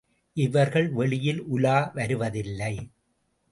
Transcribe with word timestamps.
இவர்கள் 0.37 0.89
வெளியில் 0.89 1.41
உலா 1.47 1.91
வருவதில்லை. 1.93 2.73